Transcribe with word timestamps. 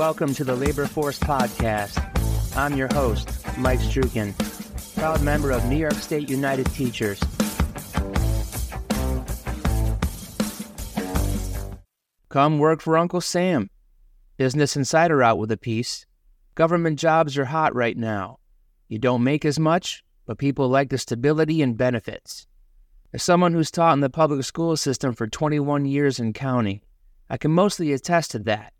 Welcome 0.00 0.32
to 0.36 0.44
the 0.44 0.56
Labor 0.56 0.86
Force 0.86 1.18
Podcast. 1.18 2.56
I'm 2.56 2.74
your 2.74 2.88
host, 2.88 3.28
Mike 3.58 3.80
Strukin, 3.80 4.32
proud 4.96 5.20
member 5.20 5.50
of 5.50 5.66
New 5.66 5.76
York 5.76 5.92
State 5.92 6.30
United 6.30 6.64
Teachers. 6.72 7.20
Come 12.30 12.58
work 12.58 12.80
for 12.80 12.96
Uncle 12.96 13.20
Sam. 13.20 13.68
Business 14.38 14.74
Insider 14.74 15.22
out 15.22 15.36
with 15.36 15.52
a 15.52 15.58
piece. 15.58 16.06
Government 16.54 16.98
jobs 16.98 17.36
are 17.36 17.44
hot 17.44 17.74
right 17.74 17.98
now. 17.98 18.38
You 18.88 18.98
don't 18.98 19.22
make 19.22 19.44
as 19.44 19.58
much, 19.58 20.02
but 20.24 20.38
people 20.38 20.66
like 20.66 20.88
the 20.88 20.96
stability 20.96 21.60
and 21.60 21.76
benefits. 21.76 22.46
As 23.12 23.22
someone 23.22 23.52
who's 23.52 23.70
taught 23.70 23.92
in 23.92 24.00
the 24.00 24.08
public 24.08 24.44
school 24.44 24.78
system 24.78 25.12
for 25.12 25.26
21 25.26 25.84
years 25.84 26.18
and 26.18 26.34
counting, 26.34 26.80
I 27.28 27.36
can 27.36 27.50
mostly 27.50 27.92
attest 27.92 28.30
to 28.30 28.38
that 28.38 28.72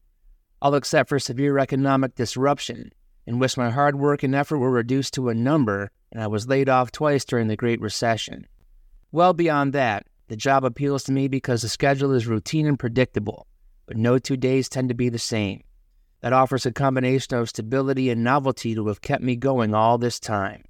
all 0.63 0.75
except 0.75 1.09
for 1.09 1.19
severe 1.19 1.59
economic 1.59 2.15
disruption, 2.15 2.93
in 3.27 3.39
which 3.39 3.57
my 3.57 3.71
hard 3.71 3.97
work 3.97 4.23
and 4.23 4.35
effort 4.35 4.59
were 4.59 4.71
reduced 4.71 5.15
to 5.15 5.29
a 5.29 5.35
number 5.35 5.91
and 6.13 6.23
I 6.23 6.27
was 6.27 6.49
laid 6.49 6.69
off 6.69 6.91
twice 6.91 7.25
during 7.25 7.49
the 7.49 7.57
Great 7.57 7.81
Recession. 7.81 8.47
Well 9.13 9.33
beyond 9.33 9.73
that, 9.73 10.07
the 10.29 10.37
job 10.37 10.65
appeals 10.65 11.05
to 11.05 11.13
me 11.13 11.29
because 11.29 11.63
the 11.63 11.69
schedule 11.69 12.13
is 12.13 12.27
routine 12.27 12.67
and 12.67 12.79
predictable, 12.79 13.47
but 13.87 13.97
no 13.97 14.19
two 14.19 14.37
days 14.37 14.69
tend 14.69 14.89
to 14.89 14.95
be 14.95 15.09
the 15.09 15.19
same. 15.19 15.63
That 16.21 16.33
offers 16.33 16.67
a 16.67 16.73
combination 16.73 17.37
of 17.37 17.49
stability 17.49 18.11
and 18.11 18.23
novelty 18.23 18.75
to 18.75 18.87
have 18.89 19.01
kept 19.01 19.23
me 19.23 19.37
going 19.37 19.75
all 19.75 19.99
this 19.99 20.21
time. 20.21 20.65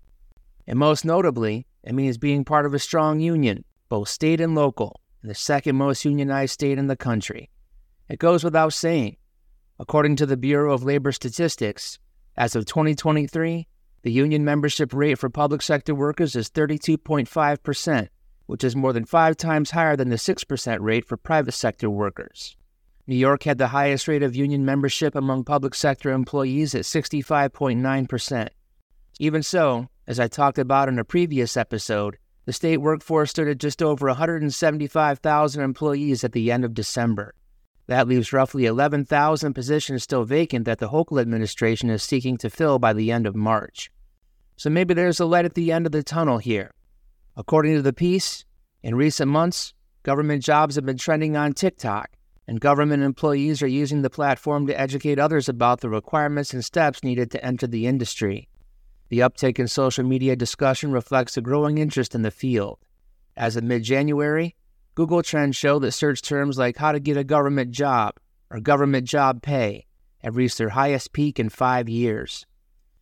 And 0.66 0.78
most 0.78 1.04
notably, 1.04 1.66
it 1.82 1.95
means 1.95 2.18
being 2.18 2.45
part 2.45 2.66
of 2.66 2.74
a 2.74 2.78
strong 2.78 3.20
union, 3.20 3.64
both 3.88 4.09
state 4.09 4.40
and 4.40 4.54
local, 4.54 5.00
in 5.22 5.28
the 5.28 5.34
second 5.34 5.76
most 5.76 6.04
unionized 6.04 6.52
state 6.52 6.78
in 6.78 6.87
the 6.87 6.96
country. 6.96 7.50
It 8.09 8.18
goes 8.18 8.45
without 8.45 8.72
saying, 8.72 9.16
According 9.80 10.16
to 10.16 10.26
the 10.26 10.36
Bureau 10.36 10.74
of 10.74 10.84
Labor 10.84 11.10
Statistics, 11.10 11.98
as 12.36 12.54
of 12.54 12.66
2023, 12.66 13.66
the 14.02 14.12
union 14.12 14.45
membership 14.45 14.92
rate 14.92 15.18
for 15.18 15.30
public 15.30 15.62
sector 15.62 15.95
workers 15.95 16.37
is 16.37 16.50
32.5%, 16.50 18.09
which 18.45 18.62
is 18.62 18.76
more 18.76 18.92
than 18.92 19.06
five 19.06 19.38
times 19.38 19.70
higher 19.70 19.96
than 19.96 20.10
the 20.10 20.16
6% 20.16 20.80
rate 20.80 21.06
for 21.06 21.16
private 21.16 21.52
sector 21.52 21.88
workers. 21.88 22.59
New 23.06 23.16
York 23.16 23.45
had 23.45 23.56
the 23.56 23.68
highest 23.68 24.06
rate 24.06 24.22
of 24.22 24.37
union 24.37 24.66
membership 24.66 25.14
among 25.14 25.45
public 25.45 25.74
sector 25.74 26.12
employees 26.12 26.74
at 26.74 26.82
65.9%. 26.82 28.48
Even 29.18 29.42
so, 29.42 29.88
as 30.06 30.20
I 30.20 30.28
talked 30.28 30.59
about 30.59 30.90
in 30.90 30.98
a 30.98 31.04
previous 31.04 31.56
episode, 31.56 32.18
the 32.44 32.52
state 32.52 32.82
workforce 32.82 33.30
stood 33.30 33.48
at 33.48 33.56
just 33.56 33.82
over 33.82 34.09
175,000 34.09 35.62
employees 35.62 36.22
at 36.22 36.32
the 36.32 36.52
end 36.52 36.66
of 36.66 36.74
December. 36.74 37.34
That 37.91 38.07
leaves 38.07 38.33
roughly 38.33 38.66
11,000 38.66 39.52
positions 39.52 40.05
still 40.05 40.23
vacant 40.23 40.65
that 40.65 40.79
the 40.79 40.91
Hochul 40.91 41.21
administration 41.21 41.91
is 41.91 42.05
seeking 42.05 42.37
to 42.37 42.49
fill 42.49 42.79
by 42.79 42.93
the 42.93 43.10
end 43.10 43.27
of 43.27 43.35
March. 43.35 43.91
So 44.55 44.71
maybe 44.71 44.95
there's 44.95 45.19
a 45.19 45.24
light 45.24 45.45
at 45.45 45.55
the 45.55 45.73
end 45.73 45.87
of 45.87 45.91
the 45.91 46.05
tunnel 46.05 46.38
here. 46.38 46.71
According 47.37 47.74
to 47.74 47.83
the 47.83 47.93
piece, 47.93 48.45
in 48.85 48.95
recent 48.95 49.29
months, 49.29 49.74
government 50.05 50.45
jobs 50.45 50.77
have 50.77 50.87
been 50.87 50.99
trending 50.99 51.37
on 51.37 51.52
TikTok, 51.52 52.11
and 52.46 52.61
government 52.61 53.02
employees 53.02 53.61
are 53.61 53.66
using 53.66 54.02
the 54.02 54.09
platform 54.09 54.68
to 54.68 54.80
educate 54.80 55.18
others 55.18 55.49
about 55.49 55.80
the 55.80 55.91
requirements 55.91 56.55
and 56.55 56.65
steps 56.65 57.02
needed 57.02 57.33
to 57.33 57.45
enter 57.45 57.66
the 57.66 57.88
industry. 57.88 58.49
The 59.09 59.18
uptick 59.18 59.59
in 59.59 59.66
social 59.66 60.05
media 60.05 60.37
discussion 60.37 60.93
reflects 60.93 61.37
a 61.37 61.41
growing 61.41 61.79
interest 61.79 62.15
in 62.15 62.23
the 62.23 62.30
field. 62.30 62.79
As 63.37 63.57
of 63.57 63.65
mid 63.65 63.83
January, 63.83 64.55
Google 65.00 65.22
Trends 65.22 65.56
show 65.56 65.78
that 65.78 65.93
search 65.93 66.20
terms 66.20 66.59
like 66.59 66.76
how 66.76 66.93
to 66.93 67.00
get 67.00 67.16
a 67.16 67.25
government 67.25 67.70
job 67.70 68.16
or 68.50 68.61
government 68.61 69.09
job 69.09 69.41
pay 69.41 69.87
have 70.19 70.37
reached 70.37 70.59
their 70.59 70.69
highest 70.69 71.15
peak 71.15 71.41
in 71.41 71.49
five 71.49 71.88
years. 71.88 72.44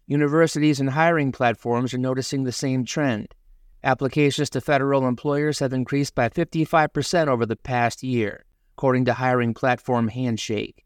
Universities 0.07 0.79
and 0.79 0.91
hiring 0.91 1.33
platforms 1.33 1.93
are 1.93 1.99
noticing 1.99 2.45
the 2.45 2.53
same 2.53 2.85
trend. 2.85 3.35
Applications 3.83 4.49
to 4.51 4.61
federal 4.61 5.09
employers 5.09 5.59
have 5.59 5.73
increased 5.73 6.15
by 6.15 6.29
55% 6.29 7.27
over 7.27 7.45
the 7.45 7.57
past 7.57 8.05
year, 8.05 8.45
according 8.77 9.05
to 9.07 9.15
hiring 9.15 9.53
platform 9.53 10.07
Handshake. 10.07 10.85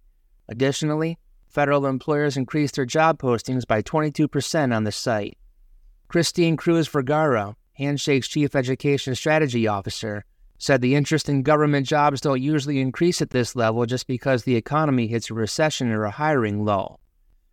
Additionally, 0.49 1.19
federal 1.47 1.85
employers 1.85 2.39
increased 2.39 2.77
their 2.77 2.87
job 2.87 3.19
postings 3.19 3.67
by 3.67 3.83
22% 3.83 4.75
on 4.75 4.85
the 4.85 4.93
site. 4.93 5.37
Christine 6.09 6.57
Cruzvergara, 6.57 7.55
Handshake's 7.75 8.29
chief 8.29 8.57
education 8.57 9.15
strategy 9.15 9.67
officer, 9.67 10.25
said 10.63 10.81
the 10.81 10.95
interest 10.95 11.29
in 11.29 11.43
government 11.43 11.85
jobs 11.85 12.21
don't 12.21 12.41
usually 12.41 12.81
increase 12.81 13.21
at 13.21 13.31
this 13.31 13.57
level 13.57 13.85
just 13.85 14.07
because 14.07 14.45
the 14.45 14.55
economy 14.55 15.09
hits 15.09 15.29
a 15.29 15.35
recession 15.35 15.91
or 15.91 16.05
a 16.05 16.11
hiring 16.13 16.65
lull. 16.65 17.01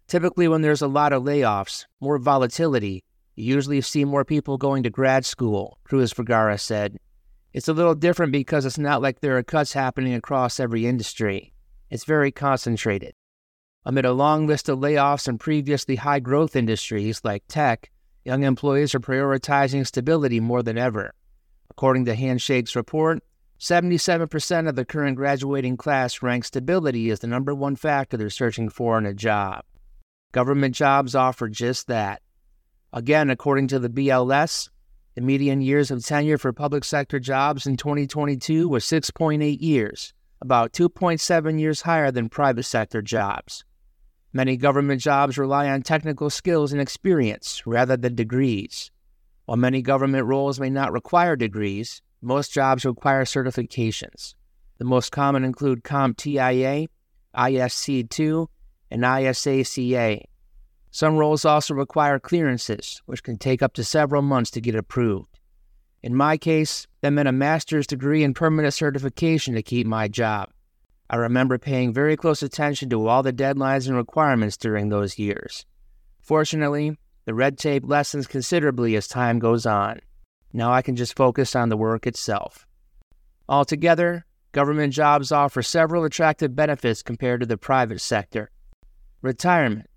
Typically, 0.08 0.48
when 0.48 0.62
there's 0.62 0.84
a 0.84 0.88
lot 0.88 1.12
of 1.12 1.24
layoffs, 1.24 1.88
more 2.00 2.20
volatility, 2.20 3.04
you 3.36 3.56
usually 3.56 3.82
see 3.82 4.06
more 4.06 4.24
people 4.24 4.60
going 4.60 4.84
to 4.84 4.92
grad 4.92 5.26
school, 5.26 5.80
Cruzvergara 5.90 6.60
said. 6.60 7.00
It's 7.52 7.68
a 7.68 7.74
little 7.74 7.96
different 7.96 8.32
because 8.32 8.64
it's 8.64 8.78
not 8.78 9.02
like 9.02 9.22
there 9.22 9.40
are 9.40 9.44
cuts 9.44 9.74
happening 9.74 10.14
across 10.14 10.60
every 10.60 10.86
industry. 10.86 11.52
It's 11.90 12.06
very 12.06 12.32
concentrated. 12.32 13.14
Amid 13.86 14.06
a 14.06 14.14
long 14.14 14.46
list 14.46 14.70
of 14.70 14.78
layoffs 14.78 15.28
in 15.28 15.40
previously 15.40 15.96
high 15.96 16.20
growth 16.20 16.56
industries 16.56 17.22
like 17.24 17.42
tech, 17.48 17.90
young 18.24 18.44
employees 18.44 18.94
are 18.94 19.00
prioritizing 19.00 19.88
stability 19.88 20.40
more 20.40 20.62
than 20.62 20.78
ever. 20.78 21.16
According 21.80 22.04
to 22.08 22.16
Handshake's 22.16 22.76
report, 22.76 23.24
77% 23.58 24.68
of 24.68 24.76
the 24.76 24.84
current 24.84 25.16
graduating 25.16 25.78
class 25.78 26.22
rank 26.22 26.44
stability 26.44 27.10
as 27.10 27.22
the 27.22 27.28
number 27.28 27.56
one 27.56 27.78
factor 27.78 28.18
they're 28.18 28.30
searching 28.30 28.68
for 28.68 28.98
in 28.98 29.06
a 29.06 29.14
job. 29.14 29.64
Government 30.34 30.76
jobs 30.76 31.16
offer 31.16 31.48
just 31.48 31.88
that. 31.88 32.22
Again, 32.92 33.30
according 33.30 33.70
to 33.70 33.80
the 33.80 33.88
BLS, 33.88 34.68
the 35.16 35.22
median 35.22 35.62
years 35.62 35.90
of 35.90 36.06
tenure 36.06 36.38
for 36.38 36.52
public 36.52 36.84
sector 36.84 37.18
jobs 37.18 37.66
in 37.66 37.78
2022 37.78 38.68
was 38.68 38.84
6.8 38.84 39.62
years, 39.62 40.14
about 40.42 40.74
2.7 40.74 41.60
years 41.62 41.84
higher 41.84 42.12
than 42.12 42.28
private 42.28 42.64
sector 42.64 43.02
jobs. 43.02 43.64
Many 44.34 44.58
government 44.58 45.00
jobs 45.00 45.38
rely 45.38 45.70
on 45.70 45.84
technical 45.84 46.30
skills 46.30 46.74
and 46.74 46.82
experience 46.82 47.66
rather 47.66 47.96
than 47.96 48.16
degrees. 48.16 48.92
While 49.50 49.58
many 49.58 49.82
government 49.82 50.28
roles 50.28 50.60
may 50.60 50.70
not 50.70 50.94
require 50.94 51.36
degrees, 51.36 52.04
most 52.22 52.54
jobs 52.54 52.86
require 52.86 53.24
certifications. 53.24 54.36
The 54.78 54.86
most 54.86 55.12
common 55.12 55.44
include 55.44 55.84
CompTIA, 55.84 56.86
ISC2, 57.36 58.48
and 58.92 59.02
ISACA. 59.02 60.22
Some 60.92 61.18
roles 61.18 61.46
also 61.46 61.74
require 61.74 62.20
clearances, 62.20 63.02
which 63.08 63.24
can 63.24 63.40
take 63.40 63.64
up 63.64 63.74
to 63.74 63.84
several 63.84 64.22
months 64.22 64.52
to 64.52 64.62
get 64.62 64.76
approved. 64.76 65.40
In 66.04 66.14
my 66.14 66.38
case, 66.38 66.86
that 67.02 67.10
meant 67.10 67.28
a 67.28 67.32
master's 67.32 67.88
degree 67.88 68.24
and 68.24 68.36
permanent 68.36 68.76
certification 68.76 69.56
to 69.56 69.64
keep 69.64 69.88
my 69.88 70.08
job. 70.08 70.50
I 71.10 71.16
remember 71.16 71.58
paying 71.58 71.92
very 71.92 72.16
close 72.16 72.44
attention 72.44 72.92
to 72.92 73.08
all 73.08 73.24
the 73.24 73.34
deadlines 73.34 73.88
and 73.88 73.98
requirements 73.98 74.58
during 74.58 74.90
those 74.90 75.18
years. 75.18 75.66
Fortunately, 76.22 77.00
the 77.26 77.34
red 77.34 77.58
tape 77.58 77.84
lessens 77.86 78.28
considerably 78.28 78.96
as 78.96 79.08
time 79.08 79.40
goes 79.40 79.66
on. 79.66 80.00
Now 80.52 80.72
I 80.72 80.82
can 80.82 80.96
just 80.96 81.16
focus 81.16 81.56
on 81.56 81.70
the 81.70 81.78
work 81.78 82.08
itself. 82.08 82.66
Altogether, 83.48 84.26
government 84.52 84.94
jobs 84.94 85.32
offer 85.32 85.62
several 85.62 86.04
attractive 86.06 86.56
benefits 86.56 87.04
compared 87.04 87.42
to 87.42 87.46
the 87.46 87.58
private 87.58 88.02
sector. 88.02 88.50
Retirement. 89.22 89.88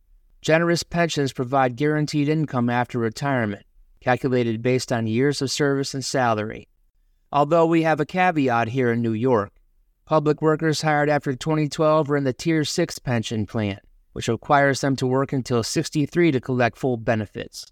Generous 0.41 0.83
pensions 0.83 1.33
provide 1.33 1.77
guaranteed 1.77 2.29
income 2.29 2.69
after 2.69 2.99
retirement, 2.99 3.65
calculated 4.01 4.61
based 4.61 4.93
on 4.93 5.07
years 5.07 5.41
of 5.41 5.51
service 5.51 5.95
and 5.95 6.05
salary. 6.05 6.69
Although 7.31 7.67
we 7.67 7.83
have 7.83 8.01
a 8.01 8.07
caveat 8.07 8.69
here 8.69 8.93
in 8.93 9.01
New 9.01 9.13
York, 9.13 9.53
public 10.05 10.43
workers 10.43 10.83
hired 10.83 11.09
after 11.09 11.35
2012 11.35 12.11
are 12.11 12.17
in 12.17 12.25
the 12.25 12.33
Tier 12.33 12.65
6 12.65 12.99
pension 12.99 13.47
plan 13.47 13.79
which 14.13 14.29
requires 14.29 14.81
them 14.81 14.97
to 14.97 15.07
work 15.07 15.33
until 15.33 15.63
63 15.63 16.33
to 16.33 16.41
collect 16.41 16.79
full 16.79 16.97
benefits. 16.97 17.67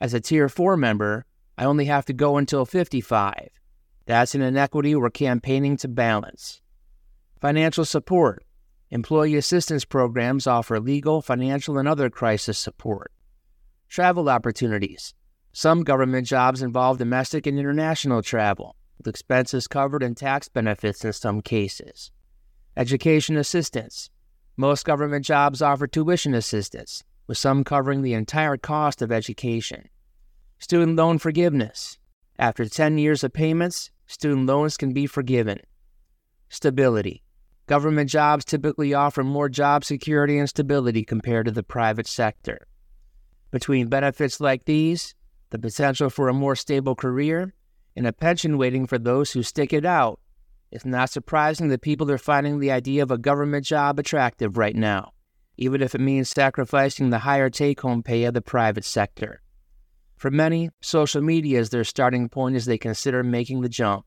As 0.00 0.14
a 0.14 0.20
Tier 0.20 0.48
4 0.48 0.76
member, 0.76 1.26
I 1.56 1.64
only 1.64 1.86
have 1.86 2.04
to 2.06 2.12
go 2.12 2.36
until 2.36 2.64
55. 2.64 3.48
That's 4.06 4.34
an 4.34 4.42
inequity 4.42 4.94
we're 4.94 5.10
campaigning 5.10 5.76
to 5.78 5.88
balance. 5.88 6.62
Financial 7.40 7.84
support. 7.84 8.44
Employee 8.90 9.36
assistance 9.36 9.84
programs 9.84 10.46
offer 10.46 10.80
legal, 10.80 11.20
financial, 11.20 11.76
and 11.78 11.86
other 11.86 12.08
crisis 12.08 12.58
support. 12.58 13.12
Travel 13.88 14.30
opportunities. 14.30 15.14
Some 15.52 15.82
government 15.82 16.26
jobs 16.26 16.62
involve 16.62 16.98
domestic 16.98 17.46
and 17.46 17.58
international 17.58 18.22
travel, 18.22 18.76
with 18.96 19.08
expenses 19.08 19.66
covered 19.66 20.02
and 20.02 20.16
tax 20.16 20.48
benefits 20.48 21.04
in 21.04 21.12
some 21.12 21.42
cases. 21.42 22.10
Education 22.76 23.36
assistance. 23.36 24.08
Most 24.60 24.84
government 24.84 25.24
jobs 25.24 25.62
offer 25.62 25.86
tuition 25.86 26.34
assistance, 26.34 27.04
with 27.28 27.38
some 27.38 27.62
covering 27.62 28.02
the 28.02 28.12
entire 28.12 28.56
cost 28.56 29.00
of 29.00 29.12
education. 29.12 29.88
Student 30.58 30.96
loan 30.96 31.18
forgiveness. 31.18 32.00
After 32.40 32.64
10 32.64 32.98
years 32.98 33.22
of 33.22 33.32
payments, 33.32 33.92
student 34.08 34.46
loans 34.46 34.76
can 34.76 34.92
be 34.92 35.06
forgiven. 35.06 35.60
Stability. 36.48 37.22
Government 37.66 38.10
jobs 38.10 38.44
typically 38.44 38.92
offer 38.92 39.22
more 39.22 39.48
job 39.48 39.84
security 39.84 40.36
and 40.36 40.48
stability 40.48 41.04
compared 41.04 41.46
to 41.46 41.52
the 41.52 41.62
private 41.62 42.08
sector. 42.08 42.66
Between 43.52 43.86
benefits 43.86 44.40
like 44.40 44.64
these, 44.64 45.14
the 45.50 45.58
potential 45.60 46.10
for 46.10 46.28
a 46.28 46.34
more 46.34 46.56
stable 46.56 46.96
career, 46.96 47.54
and 47.94 48.08
a 48.08 48.12
pension 48.12 48.58
waiting 48.58 48.88
for 48.88 48.98
those 48.98 49.30
who 49.30 49.44
stick 49.44 49.72
it 49.72 49.84
out, 49.86 50.18
it's 50.70 50.84
not 50.84 51.10
surprising 51.10 51.68
that 51.68 51.82
people 51.82 52.10
are 52.10 52.18
finding 52.18 52.58
the 52.58 52.70
idea 52.70 53.02
of 53.02 53.10
a 53.10 53.18
government 53.18 53.64
job 53.64 53.98
attractive 53.98 54.58
right 54.58 54.76
now, 54.76 55.12
even 55.56 55.82
if 55.82 55.94
it 55.94 56.00
means 56.00 56.28
sacrificing 56.28 57.10
the 57.10 57.20
higher 57.20 57.48
take 57.50 57.80
home 57.80 58.02
pay 58.02 58.24
of 58.24 58.34
the 58.34 58.42
private 58.42 58.84
sector. 58.84 59.40
For 60.16 60.30
many, 60.30 60.70
social 60.80 61.22
media 61.22 61.60
is 61.60 61.70
their 61.70 61.84
starting 61.84 62.28
point 62.28 62.56
as 62.56 62.66
they 62.66 62.76
consider 62.76 63.22
making 63.22 63.60
the 63.60 63.68
jump. 63.68 64.04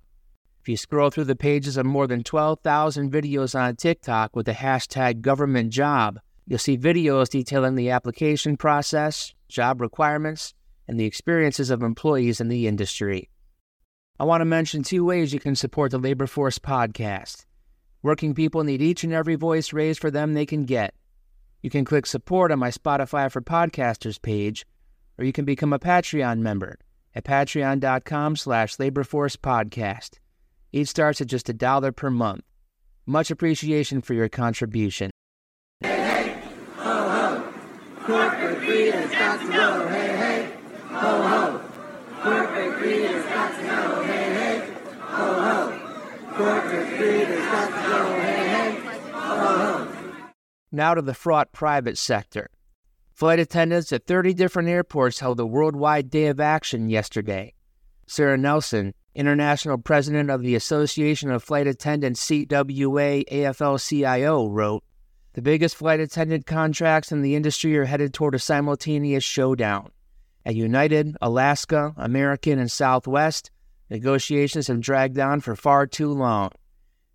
If 0.59 0.69
you 0.69 0.77
scroll 0.77 1.09
through 1.09 1.23
the 1.23 1.35
pages 1.35 1.77
of 1.77 1.85
more 1.85 2.05
than 2.05 2.21
12,000 2.21 3.11
videos 3.11 3.59
on 3.59 3.75
TikTok 3.75 4.35
with 4.35 4.45
the 4.45 4.51
hashtag 4.51 5.21
government 5.21 5.71
job, 5.71 6.19
you'll 6.45 6.59
see 6.59 6.77
videos 6.77 7.29
detailing 7.29 7.75
the 7.75 7.89
application 7.89 8.57
process, 8.57 9.33
job 9.47 9.81
requirements, 9.81 10.53
and 10.87 10.99
the 10.99 11.05
experiences 11.05 11.69
of 11.69 11.81
employees 11.81 12.41
in 12.41 12.49
the 12.49 12.67
industry. 12.67 13.29
I 14.21 14.23
want 14.23 14.41
to 14.41 14.45
mention 14.45 14.83
two 14.83 15.03
ways 15.03 15.33
you 15.33 15.39
can 15.39 15.55
support 15.55 15.89
the 15.89 15.97
Labor 15.97 16.27
Force 16.27 16.59
podcast. 16.59 17.47
Working 18.03 18.35
people 18.35 18.63
need 18.63 18.79
each 18.79 19.03
and 19.03 19.11
every 19.11 19.33
voice 19.33 19.73
raised 19.73 19.99
for 19.99 20.11
them 20.11 20.35
they 20.35 20.45
can 20.45 20.65
get. 20.65 20.93
You 21.63 21.71
can 21.71 21.85
click 21.85 22.05
support 22.05 22.51
on 22.51 22.59
my 22.59 22.69
Spotify 22.69 23.31
for 23.31 23.41
Podcasters 23.41 24.21
page, 24.21 24.63
or 25.17 25.25
you 25.25 25.33
can 25.33 25.43
become 25.43 25.73
a 25.73 25.79
Patreon 25.79 26.37
member 26.37 26.77
at 27.15 27.23
patreon.com 27.23 28.35
slash 28.35 28.77
laborforcepodcast. 28.77 30.19
Each 30.71 30.89
starts 30.89 31.19
at 31.19 31.25
just 31.25 31.49
a 31.49 31.53
dollar 31.53 31.91
per 31.91 32.11
month. 32.11 32.43
Much 33.07 33.31
appreciation 33.31 34.01
for 34.01 34.13
your 34.13 34.29
contribution. 34.29 35.09
Hey, 35.79 35.89
hey, 35.89 36.41
ho, 36.75 37.09
ho. 37.09 37.53
Corporate 38.03 38.93
has 38.93 39.09
got 39.09 39.41
to 39.41 39.51
go. 39.51 39.87
Hey, 39.87 40.15
hey, 40.15 40.51
ho, 40.89 41.27
ho. 41.27 41.70
Corporate 42.21 42.77
greed 42.77 43.01
has 43.01 43.25
got 43.25 43.55
to 43.55 43.63
go. 43.63 44.03
Hey, 44.03 44.33
hey, 44.33 44.73
ho, 44.99 45.41
ho. 45.41 46.35
Corporate 46.35 46.97
greed 46.99 47.27
has 47.27 47.51
got 47.51 47.67
to 47.67 47.89
go. 47.89 48.19
Hey, 48.21 48.47
hey, 48.47 49.01
ho, 49.11 49.37
ho. 49.57 50.31
Now 50.71 50.93
to 50.93 51.01
the 51.01 51.15
fraught 51.15 51.51
private 51.51 51.97
sector. 51.97 52.51
Flight 53.11 53.39
attendants 53.39 53.91
at 53.91 54.05
30 54.05 54.35
different 54.35 54.69
airports 54.69 55.19
held 55.19 55.39
a 55.39 55.47
worldwide 55.47 56.11
day 56.11 56.27
of 56.27 56.39
action 56.39 56.91
yesterday. 56.91 57.55
Sarah 58.05 58.37
Nelson, 58.37 58.93
International 59.15 59.79
President 59.79 60.29
of 60.29 60.43
the 60.43 60.53
Association 60.53 61.31
of 61.31 61.43
Flight 61.43 61.65
Attendants 61.65 62.23
CWA 62.23 63.27
AFL 63.31 63.83
CIO, 63.83 64.47
wrote 64.47 64.83
The 65.33 65.41
biggest 65.41 65.75
flight 65.75 65.99
attendant 65.99 66.45
contracts 66.45 67.11
in 67.11 67.23
the 67.23 67.35
industry 67.35 67.75
are 67.79 67.85
headed 67.85 68.13
toward 68.13 68.35
a 68.35 68.39
simultaneous 68.39 69.23
showdown. 69.23 69.89
At 70.45 70.55
United, 70.55 71.15
Alaska, 71.21 71.93
American, 71.97 72.57
and 72.57 72.71
Southwest, 72.71 73.51
negotiations 73.89 74.67
have 74.67 74.81
dragged 74.81 75.19
on 75.19 75.39
for 75.39 75.55
far 75.55 75.85
too 75.85 76.11
long. 76.11 76.49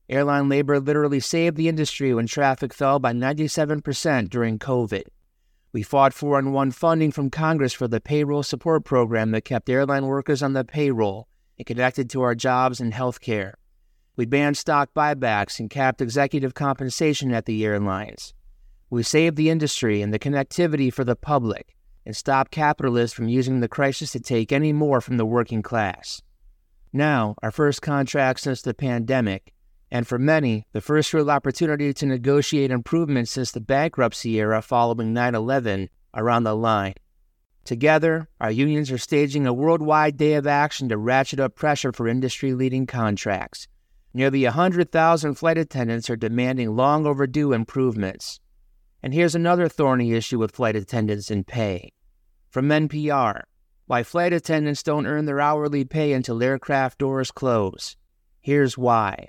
Airline 0.09 0.49
labor 0.49 0.79
literally 0.79 1.19
saved 1.19 1.57
the 1.57 1.69
industry 1.69 2.15
when 2.15 2.29
traffic 2.29 2.73
fell 2.73 3.01
by 3.01 3.13
97% 3.13 4.31
during 4.31 4.61
COVID. 4.61 5.03
We 5.73 5.83
fought 5.83 6.15
for 6.15 6.39
and 6.39 6.55
won 6.55 6.71
funding 6.71 7.11
from 7.11 7.31
Congress 7.31 7.73
for 7.73 7.89
the 7.89 8.01
payroll 8.01 8.45
support 8.45 8.85
program 8.85 9.33
that 9.33 9.45
kept 9.45 9.69
airline 9.69 10.07
workers 10.07 10.43
on 10.43 10.53
the 10.53 10.65
payroll 10.65 11.27
and 11.59 11.67
connected 11.67 12.09
to 12.11 12.23
our 12.23 12.37
jobs 12.37 12.81
and 12.81 12.95
health 12.95 13.21
care. 13.21 13.59
We 14.15 14.25
banned 14.25 14.57
stock 14.57 14.91
buybacks 14.95 15.59
and 15.59 15.69
capped 15.69 16.01
executive 16.01 16.55
compensation 16.55 17.35
at 17.35 17.45
the 17.47 17.65
airlines. 17.65 18.33
We 18.89 19.03
saved 19.03 19.37
the 19.37 19.51
industry 19.51 20.01
and 20.01 20.15
the 20.15 20.19
connectivity 20.21 20.93
for 20.93 21.03
the 21.03 21.17
public 21.17 21.76
and 22.07 22.17
stop 22.17 22.51
capitalists 22.51 23.15
from 23.15 23.29
using 23.29 23.61
the 23.61 23.69
crisis 23.69 24.13
to 24.13 24.21
take 24.21 24.53
any 24.53 24.73
more 24.73 25.01
from 25.01 25.17
the 25.17 25.27
working 25.27 25.61
class. 25.61 26.23
Now, 26.93 27.35
our 27.43 27.51
first 27.51 27.83
contract 27.83 28.41
since 28.41 28.63
the 28.63 28.73
pandemic, 28.73 29.53
and 29.91 30.07
for 30.07 30.19
many, 30.19 30.67
the 30.73 30.81
first 30.81 31.13
real 31.13 31.31
opportunity 31.31 31.93
to 31.93 32.07
negotiate 32.07 32.71
improvements 32.71 33.33
since 33.33 33.51
the 33.51 33.61
bankruptcy 33.61 34.41
era 34.41 34.63
following 34.63 35.13
9 35.13 35.35
11, 35.35 35.91
are 36.15 36.31
on 36.31 36.45
the 36.45 36.55
line. 36.55 36.95
Together, 37.65 38.29
our 38.41 38.51
unions 38.51 38.93
are 38.93 38.99
staging 38.99 39.47
a 39.47 39.53
worldwide 39.53 40.17
day 40.17 40.35
of 40.35 40.47
action 40.47 40.89
to 40.89 40.97
ratchet 40.97 41.41
up 41.41 41.57
pressure 41.57 41.93
for 41.93 42.07
industry 42.07 42.55
leading 42.55 42.87
contracts. 42.87 43.67
Nearly 44.15 44.45
100,000 44.45 45.35
flight 45.35 45.59
attendants 45.59 46.09
are 46.09 46.17
demanding 46.17 46.75
long 46.75 47.05
overdue 47.05 47.53
improvements. 47.53 48.41
And 49.03 49.13
here's 49.13 49.35
another 49.35 49.69
thorny 49.69 50.13
issue 50.13 50.39
with 50.39 50.55
flight 50.55 50.77
attendants 50.77 51.31
and 51.31 51.47
pay. 51.47 51.93
From 52.57 52.71
NPR 52.71 53.43
Why 53.85 54.03
flight 54.03 54.33
attendants 54.33 54.83
don't 54.83 55.07
earn 55.07 55.27
their 55.27 55.43
hourly 55.43 55.85
pay 55.85 56.15
until 56.15 56.43
aircraft 56.43 56.97
doors 56.97 57.31
close. 57.31 57.99
Here's 58.41 58.79
why. 58.79 59.29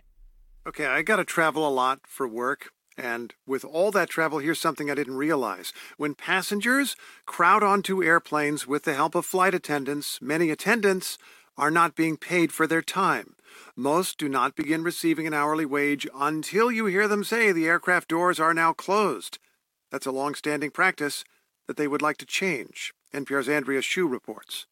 Okay, 0.66 0.86
I 0.86 1.02
got 1.02 1.18
to 1.18 1.26
travel 1.26 1.68
a 1.68 1.70
lot 1.70 2.00
for 2.08 2.26
work. 2.26 2.70
And 2.98 3.36
with 3.46 3.66
all 3.66 3.92
that 3.92 4.10
travel, 4.10 4.40
here's 4.40 4.62
something 4.62 4.90
I 4.90 4.96
didn't 4.96 5.18
realize. 5.18 5.74
When 5.98 6.16
passengers 6.16 6.96
crowd 7.26 7.64
onto 7.64 8.02
airplanes 8.02 8.66
with 8.66 8.84
the 8.84 8.94
help 8.94 9.14
of 9.14 9.26
flight 9.26 9.54
attendants, 9.54 10.22
many 10.22 10.50
attendants 10.50 11.18
are 11.58 11.70
not 11.70 11.98
being 11.98 12.16
paid 12.16 12.54
for 12.54 12.66
their 12.66 12.82
time. 12.82 13.36
Most 13.76 14.18
do 14.18 14.30
not 14.30 14.56
begin 14.56 14.84
receiving 14.84 15.28
an 15.28 15.34
hourly 15.34 15.66
wage 15.66 16.08
until 16.16 16.72
you 16.72 16.86
hear 16.86 17.10
them 17.10 17.26
say 17.26 17.52
the 17.52 17.68
aircraft 17.68 18.08
doors 18.08 18.40
are 18.40 18.54
now 18.54 18.72
closed. 18.72 19.38
That's 19.92 20.06
a 20.06 20.12
long 20.12 20.34
standing 20.34 20.72
practice 20.72 21.26
that 21.68 21.76
they 21.76 21.90
would 21.90 22.02
like 22.02 22.16
to 22.20 22.26
change. 22.26 22.94
NPR's 23.14 23.50
Andrea 23.50 23.82
Hsu 23.82 24.08
reports. 24.08 24.66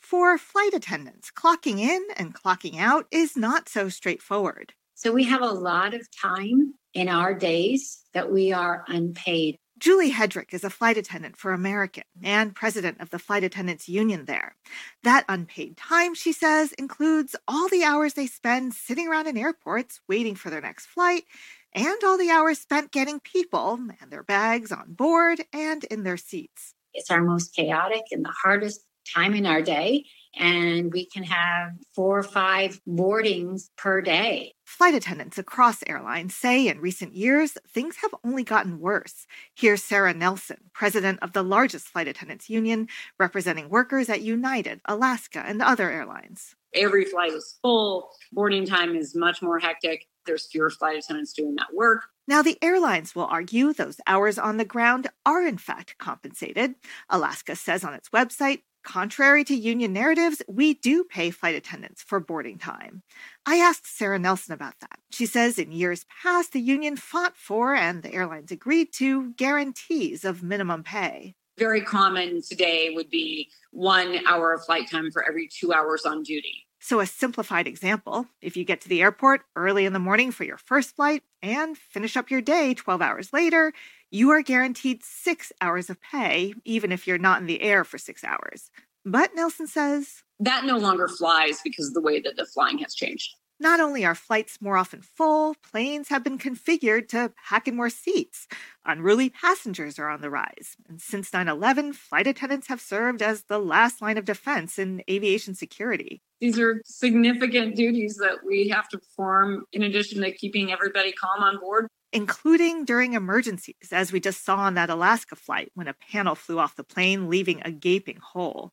For 0.00 0.38
flight 0.38 0.74
attendants, 0.74 1.30
clocking 1.30 1.78
in 1.78 2.06
and 2.16 2.34
clocking 2.34 2.78
out 2.78 3.06
is 3.10 3.36
not 3.36 3.68
so 3.68 3.88
straightforward. 3.88 4.74
So 4.94 5.12
we 5.12 5.24
have 5.24 5.42
a 5.42 5.46
lot 5.46 5.94
of 5.94 6.08
time 6.10 6.74
in 6.94 7.08
our 7.08 7.34
days 7.34 8.02
that 8.14 8.32
we 8.32 8.52
are 8.52 8.84
unpaid. 8.88 9.58
Julie 9.78 10.10
Hedrick 10.10 10.52
is 10.52 10.64
a 10.64 10.70
flight 10.70 10.96
attendant 10.96 11.36
for 11.36 11.52
American 11.52 12.02
and 12.22 12.54
president 12.54 13.00
of 13.00 13.10
the 13.10 13.18
Flight 13.18 13.44
Attendants 13.44 13.88
Union 13.88 14.24
there. 14.24 14.56
That 15.04 15.24
unpaid 15.28 15.76
time, 15.76 16.14
she 16.14 16.32
says, 16.32 16.72
includes 16.72 17.36
all 17.46 17.68
the 17.68 17.84
hours 17.84 18.14
they 18.14 18.26
spend 18.26 18.74
sitting 18.74 19.06
around 19.06 19.28
in 19.28 19.36
airports 19.36 20.00
waiting 20.08 20.34
for 20.34 20.50
their 20.50 20.60
next 20.60 20.86
flight 20.86 21.24
and 21.72 22.02
all 22.02 22.18
the 22.18 22.30
hours 22.30 22.58
spent 22.58 22.90
getting 22.90 23.20
people 23.20 23.78
and 24.00 24.10
their 24.10 24.22
bags 24.24 24.72
on 24.72 24.94
board 24.94 25.42
and 25.52 25.84
in 25.84 26.02
their 26.02 26.16
seats. 26.16 26.74
It's 26.94 27.10
our 27.10 27.22
most 27.22 27.54
chaotic 27.54 28.02
and 28.10 28.24
the 28.24 28.34
hardest 28.42 28.80
time 29.14 29.34
in 29.34 29.46
our 29.46 29.62
day 29.62 30.04
and 30.38 30.92
we 30.92 31.06
can 31.06 31.24
have 31.24 31.72
four 31.94 32.18
or 32.18 32.22
five 32.22 32.80
boardings 32.86 33.70
per 33.76 34.00
day. 34.00 34.54
Flight 34.64 34.94
attendants 34.94 35.38
across 35.38 35.82
airlines 35.86 36.34
say 36.34 36.68
in 36.68 36.80
recent 36.80 37.14
years, 37.14 37.56
things 37.68 37.96
have 37.96 38.14
only 38.24 38.44
gotten 38.44 38.80
worse. 38.80 39.26
Here's 39.54 39.82
Sarah 39.82 40.14
Nelson, 40.14 40.70
president 40.72 41.18
of 41.22 41.32
the 41.32 41.42
largest 41.42 41.88
flight 41.88 42.08
attendants 42.08 42.48
union, 42.48 42.88
representing 43.18 43.68
workers 43.68 44.08
at 44.08 44.22
United, 44.22 44.80
Alaska, 44.84 45.42
and 45.44 45.60
other 45.60 45.90
airlines. 45.90 46.54
Every 46.74 47.06
flight 47.06 47.32
is 47.32 47.58
full, 47.62 48.10
boarding 48.32 48.66
time 48.66 48.94
is 48.94 49.14
much 49.14 49.40
more 49.40 49.58
hectic. 49.58 50.06
There's 50.28 50.46
fewer 50.46 50.70
flight 50.70 50.98
attendants 50.98 51.32
doing 51.32 51.56
that 51.56 51.74
work. 51.74 52.04
Now, 52.28 52.42
the 52.42 52.58
airlines 52.62 53.14
will 53.14 53.24
argue 53.24 53.72
those 53.72 54.00
hours 54.06 54.38
on 54.38 54.58
the 54.58 54.64
ground 54.64 55.08
are 55.24 55.44
in 55.44 55.58
fact 55.58 55.96
compensated. 55.98 56.74
Alaska 57.08 57.56
says 57.56 57.82
on 57.82 57.94
its 57.94 58.10
website 58.10 58.60
Contrary 58.84 59.44
to 59.44 59.54
union 59.54 59.92
narratives, 59.92 60.40
we 60.48 60.74
do 60.74 61.04
pay 61.04 61.30
flight 61.30 61.54
attendants 61.54 62.02
for 62.02 62.20
boarding 62.20 62.58
time. 62.58 63.02
I 63.44 63.56
asked 63.56 63.86
Sarah 63.86 64.18
Nelson 64.18 64.54
about 64.54 64.78
that. 64.80 64.98
She 65.10 65.26
says 65.26 65.58
in 65.58 65.72
years 65.72 66.06
past, 66.22 66.52
the 66.52 66.60
union 66.60 66.96
fought 66.96 67.36
for 67.36 67.74
and 67.74 68.02
the 68.02 68.12
airlines 68.14 68.50
agreed 68.50 68.92
to 68.94 69.32
guarantees 69.32 70.24
of 70.24 70.42
minimum 70.42 70.84
pay. 70.84 71.34
Very 71.58 71.82
common 71.82 72.40
today 72.40 72.90
would 72.94 73.10
be 73.10 73.50
one 73.72 74.20
hour 74.26 74.52
of 74.52 74.64
flight 74.64 74.88
time 74.90 75.10
for 75.10 75.26
every 75.28 75.48
two 75.48 75.72
hours 75.72 76.06
on 76.06 76.22
duty. 76.22 76.67
So, 76.80 77.00
a 77.00 77.06
simplified 77.06 77.66
example 77.66 78.26
if 78.40 78.56
you 78.56 78.64
get 78.64 78.80
to 78.82 78.88
the 78.88 79.02
airport 79.02 79.42
early 79.56 79.84
in 79.84 79.92
the 79.92 79.98
morning 79.98 80.30
for 80.30 80.44
your 80.44 80.56
first 80.58 80.94
flight 80.94 81.22
and 81.42 81.76
finish 81.76 82.16
up 82.16 82.30
your 82.30 82.40
day 82.40 82.74
12 82.74 83.02
hours 83.02 83.32
later, 83.32 83.72
you 84.10 84.30
are 84.30 84.42
guaranteed 84.42 85.02
six 85.02 85.52
hours 85.60 85.90
of 85.90 86.00
pay, 86.00 86.54
even 86.64 86.92
if 86.92 87.06
you're 87.06 87.18
not 87.18 87.40
in 87.40 87.46
the 87.46 87.62
air 87.62 87.84
for 87.84 87.98
six 87.98 88.22
hours. 88.22 88.70
But 89.04 89.34
Nelson 89.34 89.66
says 89.66 90.22
that 90.40 90.64
no 90.64 90.78
longer 90.78 91.08
flies 91.08 91.60
because 91.64 91.88
of 91.88 91.94
the 91.94 92.00
way 92.00 92.20
that 92.20 92.36
the 92.36 92.46
flying 92.46 92.78
has 92.78 92.94
changed. 92.94 93.34
Not 93.60 93.80
only 93.80 94.04
are 94.04 94.14
flights 94.14 94.62
more 94.62 94.76
often 94.76 95.02
full, 95.02 95.56
planes 95.56 96.08
have 96.08 96.22
been 96.22 96.38
configured 96.38 97.08
to 97.08 97.32
pack 97.48 97.66
in 97.66 97.74
more 97.74 97.90
seats. 97.90 98.46
Unruly 98.86 99.30
passengers 99.30 99.98
are 99.98 100.08
on 100.08 100.20
the 100.20 100.30
rise. 100.30 100.76
And 100.88 101.00
since 101.00 101.32
9 101.32 101.48
11, 101.48 101.94
flight 101.94 102.28
attendants 102.28 102.68
have 102.68 102.80
served 102.80 103.20
as 103.20 103.44
the 103.44 103.58
last 103.58 104.00
line 104.00 104.16
of 104.16 104.24
defense 104.24 104.78
in 104.78 105.02
aviation 105.10 105.56
security. 105.56 106.22
These 106.40 106.58
are 106.60 106.80
significant 106.84 107.74
duties 107.74 108.16
that 108.16 108.38
we 108.46 108.68
have 108.68 108.88
to 108.90 108.98
perform 108.98 109.64
in 109.72 109.82
addition 109.82 110.22
to 110.22 110.30
keeping 110.30 110.70
everybody 110.70 111.10
calm 111.10 111.42
on 111.42 111.58
board 111.58 111.88
including 112.12 112.84
during 112.84 113.12
emergencies, 113.12 113.92
as 113.92 114.12
we 114.12 114.20
just 114.20 114.44
saw 114.44 114.56
on 114.56 114.74
that 114.74 114.90
Alaska 114.90 115.36
flight 115.36 115.70
when 115.74 115.88
a 115.88 115.94
panel 115.94 116.34
flew 116.34 116.58
off 116.58 116.76
the 116.76 116.84
plane, 116.84 117.28
leaving 117.28 117.60
a 117.64 117.70
gaping 117.70 118.18
hole. 118.18 118.72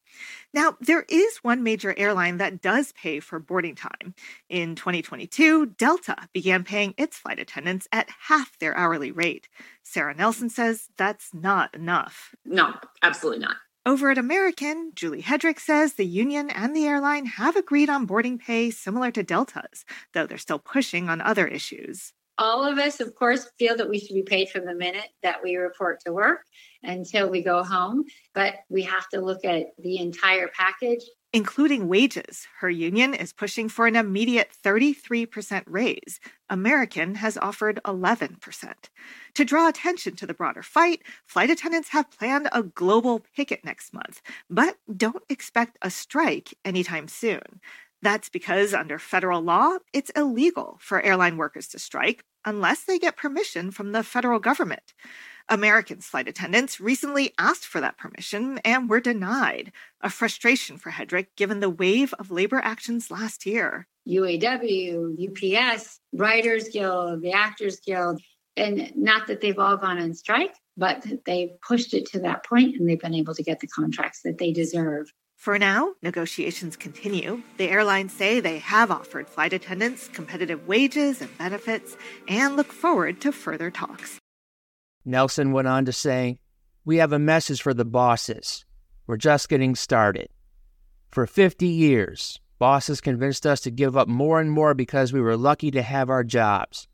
Now, 0.53 0.77
there 0.79 1.05
is 1.09 1.37
one 1.37 1.63
major 1.63 1.93
airline 1.97 2.37
that 2.37 2.61
does 2.61 2.93
pay 2.93 3.19
for 3.19 3.39
boarding 3.39 3.75
time. 3.75 4.15
In 4.49 4.75
2022, 4.75 5.67
Delta 5.67 6.15
began 6.33 6.63
paying 6.63 6.93
its 6.97 7.17
flight 7.17 7.39
attendants 7.39 7.87
at 7.91 8.09
half 8.27 8.57
their 8.59 8.77
hourly 8.77 9.11
rate. 9.11 9.49
Sarah 9.83 10.15
Nelson 10.15 10.49
says 10.49 10.89
that's 10.97 11.33
not 11.33 11.75
enough. 11.75 12.33
No, 12.45 12.73
absolutely 13.01 13.39
not. 13.39 13.57
Over 13.87 14.09
at 14.09 14.17
American, 14.17 14.93
Julie 14.95 15.21
Hedrick 15.21 15.59
says 15.59 15.93
the 15.93 16.07
union 16.07 16.49
and 16.49 16.75
the 16.75 16.87
airline 16.87 17.27
have 17.27 17.55
agreed 17.55 17.87
on 17.87 18.07
boarding 18.07 18.39
pay 18.39 18.71
similar 18.71 19.11
to 19.11 19.21
Delta's, 19.21 19.85
though 20.13 20.25
they're 20.25 20.39
still 20.39 20.57
pushing 20.57 21.07
on 21.07 21.21
other 21.21 21.45
issues 21.45 22.13
all 22.37 22.63
of 22.63 22.77
us, 22.77 22.99
of 22.99 23.15
course, 23.15 23.47
feel 23.57 23.77
that 23.77 23.89
we 23.89 23.99
should 23.99 24.13
be 24.13 24.23
paid 24.23 24.49
from 24.49 24.65
the 24.65 24.75
minute 24.75 25.09
that 25.23 25.41
we 25.43 25.55
report 25.55 25.99
to 26.05 26.13
work 26.13 26.41
until 26.83 27.29
we 27.29 27.41
go 27.41 27.63
home. 27.63 28.03
But 28.33 28.55
we 28.69 28.83
have 28.83 29.07
to 29.09 29.21
look 29.21 29.45
at 29.45 29.67
the 29.79 29.97
entire 29.97 30.49
package. 30.49 31.03
Including 31.33 31.89
wages. 31.89 32.47
Her 32.59 32.69
union 32.69 33.13
is 33.13 33.33
pushing 33.33 33.67
for 33.67 33.87
an 33.87 33.97
immediate 33.97 34.51
33% 34.63 35.63
raise. 35.67 36.19
American 36.49 37.15
has 37.15 37.37
offered 37.37 37.81
11%. 37.83 38.73
To 39.33 39.45
draw 39.45 39.67
attention 39.67 40.15
to 40.15 40.25
the 40.25 40.33
broader 40.33 40.63
fight, 40.63 41.01
flight 41.25 41.49
attendants 41.49 41.89
have 41.89 42.11
planned 42.11 42.47
a 42.53 42.63
global 42.63 43.25
picket 43.35 43.65
next 43.65 43.93
month, 43.93 44.21
but 44.49 44.77
don't 44.95 45.23
expect 45.27 45.77
a 45.81 45.89
strike 45.89 46.53
anytime 46.63 47.09
soon. 47.09 47.59
That's 48.05 48.29
because 48.29 48.71
under 48.75 48.99
federal 48.99 49.41
law, 49.41 49.77
it's 49.91 50.11
illegal 50.11 50.77
for 50.79 51.01
airline 51.01 51.37
workers 51.37 51.67
to 51.69 51.79
strike 51.79 52.23
unless 52.45 52.83
they 52.83 52.99
get 52.99 53.17
permission 53.17 53.71
from 53.71 53.93
the 53.93 54.03
federal 54.03 54.37
government. 54.37 54.93
American 55.49 56.01
flight 56.01 56.27
attendants 56.27 56.79
recently 56.79 57.33
asked 57.39 57.65
for 57.65 57.81
that 57.81 57.97
permission 57.97 58.59
and 58.59 58.87
were 58.91 58.99
denied, 58.99 59.71
a 60.01 60.11
frustration 60.11 60.77
for 60.77 60.91
Hedrick 60.91 61.29
given 61.35 61.61
the 61.61 61.69
wave 61.69 62.13
of 62.19 62.29
labor 62.29 62.61
actions 62.63 63.09
last 63.09 63.43
year. 63.43 63.87
UAW, 64.07 65.15
UPS, 65.27 65.99
Writers 66.13 66.69
Guild, 66.69 67.23
the 67.23 67.31
Actors 67.31 67.79
Guild, 67.79 68.21
and 68.55 68.95
not 68.95 69.25
that 69.25 69.41
they've 69.41 69.57
all 69.57 69.77
gone 69.77 69.97
on 69.97 70.13
strike, 70.13 70.53
but 70.77 71.03
they've 71.25 71.59
pushed 71.67 71.95
it 71.95 72.05
to 72.11 72.19
that 72.19 72.45
point 72.45 72.75
and 72.75 72.87
they've 72.87 73.01
been 73.01 73.15
able 73.15 73.33
to 73.33 73.41
get 73.41 73.61
the 73.61 73.67
contracts 73.67 74.21
that 74.21 74.37
they 74.37 74.51
deserve. 74.51 75.11
For 75.35 75.59
now, 75.59 75.93
negotiations 76.01 76.75
continue. 76.75 77.43
The 77.57 77.69
airlines 77.69 78.13
say 78.13 78.39
they 78.39 78.59
have 78.59 78.89
offered 78.89 79.27
flight 79.27 79.53
attendants 79.53 80.07
competitive 80.07 80.67
wages 80.67 81.21
and 81.21 81.37
benefits 81.37 81.95
and 82.27 82.55
look 82.55 82.71
forward 82.71 83.21
to 83.21 83.31
further 83.31 83.69
talks. 83.69 84.19
Nelson 85.05 85.51
went 85.51 85.67
on 85.67 85.85
to 85.85 85.91
say, 85.91 86.39
We 86.83 86.97
have 86.97 87.13
a 87.13 87.19
message 87.19 87.61
for 87.61 87.73
the 87.73 87.85
bosses. 87.85 88.65
We're 89.05 89.17
just 89.17 89.49
getting 89.49 89.75
started. 89.75 90.29
For 91.11 91.27
50 91.27 91.67
years, 91.67 92.39
bosses 92.57 93.01
convinced 93.01 93.45
us 93.45 93.61
to 93.61 93.71
give 93.71 93.95
up 93.95 94.07
more 94.07 94.41
and 94.41 94.49
more 94.49 94.73
because 94.73 95.13
we 95.13 95.21
were 95.21 95.37
lucky 95.37 95.69
to 95.71 95.83
have 95.83 96.09
our 96.09 96.23
jobs. 96.23 96.87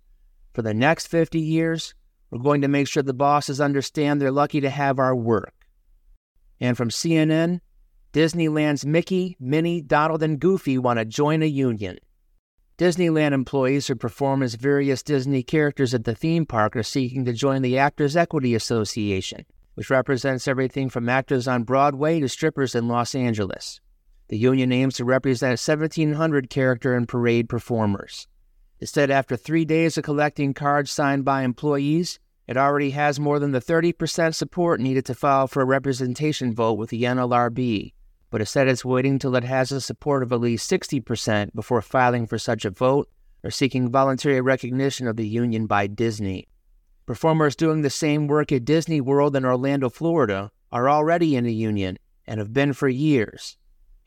For 0.53 0.61
the 0.61 0.73
next 0.73 1.07
50 1.07 1.39
years, 1.39 1.93
we're 2.29 2.39
going 2.39 2.61
to 2.61 2.67
make 2.67 2.87
sure 2.87 3.01
the 3.01 3.13
bosses 3.13 3.61
understand 3.61 4.19
they're 4.19 4.31
lucky 4.31 4.59
to 4.61 4.69
have 4.69 4.99
our 4.99 5.15
work. 5.15 5.53
And 6.59 6.75
from 6.75 6.89
CNN, 6.89 7.61
Disneyland's 8.13 8.85
Mickey, 8.85 9.37
Minnie, 9.39 9.81
Donald, 9.81 10.21
and 10.21 10.37
Goofy 10.37 10.77
want 10.77 10.99
to 10.99 11.05
join 11.05 11.41
a 11.41 11.45
union. 11.45 11.97
Disneyland 12.77 13.31
employees 13.31 13.87
who 13.87 13.95
perform 13.95 14.43
as 14.43 14.55
various 14.55 15.01
Disney 15.01 15.43
characters 15.43 15.93
at 15.93 16.03
the 16.03 16.13
theme 16.13 16.45
park 16.45 16.75
are 16.75 16.83
seeking 16.83 17.23
to 17.23 17.31
join 17.31 17.61
the 17.61 17.77
Actors 17.77 18.17
Equity 18.17 18.53
Association, 18.53 19.45
which 19.75 19.89
represents 19.89 20.45
everything 20.45 20.89
from 20.89 21.07
actors 21.07 21.47
on 21.47 21.63
Broadway 21.63 22.19
to 22.19 22.27
strippers 22.27 22.75
in 22.75 22.89
Los 22.89 23.15
Angeles. 23.15 23.79
The 24.27 24.37
union 24.37 24.73
aims 24.73 24.95
to 24.95 25.05
represent 25.05 25.51
1,700 25.51 26.49
character 26.49 26.95
and 26.95 27.07
parade 27.07 27.47
performers. 27.47 28.27
Said 28.83 29.09
after 29.09 29.37
three 29.37 29.63
days 29.63 29.97
of 29.97 30.03
collecting 30.03 30.53
cards 30.53 30.91
signed 30.91 31.23
by 31.23 31.43
employees, 31.43 32.19
it 32.45 32.57
already 32.57 32.89
has 32.89 33.21
more 33.21 33.39
than 33.39 33.51
the 33.51 33.61
30% 33.61 34.35
support 34.35 34.81
needed 34.81 35.05
to 35.05 35.15
file 35.15 35.47
for 35.47 35.61
a 35.61 35.65
representation 35.65 36.53
vote 36.53 36.73
with 36.73 36.89
the 36.89 37.03
NLRB 37.03 37.93
but 38.31 38.41
it 38.41 38.47
said 38.47 38.67
it's 38.67 38.83
waiting 38.83 39.19
till 39.19 39.35
it 39.35 39.43
has 39.43 39.69
the 39.69 39.81
support 39.81 40.23
of 40.23 40.31
at 40.31 40.39
least 40.39 40.71
60% 40.71 41.53
before 41.53 41.81
filing 41.81 42.25
for 42.25 42.39
such 42.39 42.65
a 42.65 42.71
vote 42.71 43.07
or 43.43 43.51
seeking 43.51 43.91
voluntary 43.91 44.41
recognition 44.41 45.05
of 45.05 45.17
the 45.17 45.27
union 45.27 45.67
by 45.67 45.85
Disney. 45.85 46.47
Performers 47.05 47.55
doing 47.55 47.81
the 47.81 47.89
same 47.89 48.27
work 48.27 48.51
at 48.51 48.65
Disney 48.65 49.01
World 49.01 49.35
in 49.35 49.43
Orlando, 49.43 49.89
Florida, 49.89 50.49
are 50.71 50.89
already 50.89 51.35
in 51.35 51.45
a 51.45 51.49
union 51.49 51.97
and 52.25 52.39
have 52.39 52.53
been 52.53 52.71
for 52.71 52.87
years. 52.87 53.57